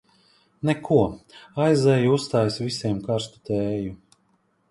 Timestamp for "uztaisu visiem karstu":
2.17-3.43